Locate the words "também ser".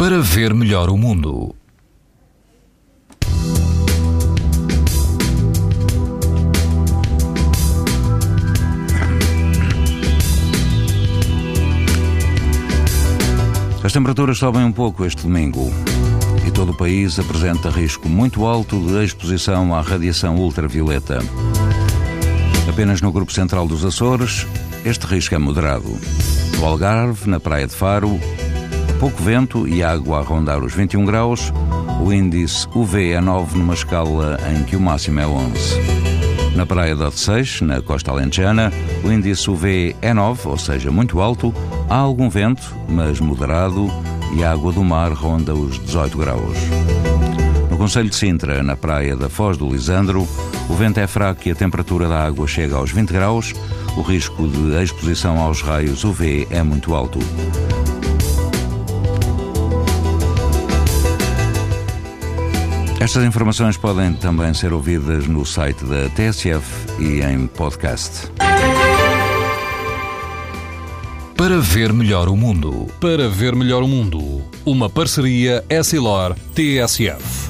64.12-64.74